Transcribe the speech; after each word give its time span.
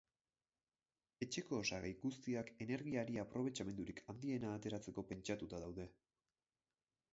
Etxeko 1.25 1.59
osagai 1.63 1.91
guztiak 2.05 2.49
energiari 2.67 3.21
aprobetxamendurik 3.25 4.03
handiena 4.15 4.55
ateratzeko 4.57 5.07
pentsatuta 5.13 5.63
daude. 5.69 5.89